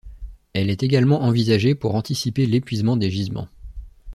Elle 0.55 0.71
est 0.71 0.81
également 0.81 1.21
envisagée 1.21 1.75
pour 1.75 1.93
anticiper 1.93 2.47
l'épuisement 2.47 2.97
des 2.97 3.11
gisements. 3.11 3.49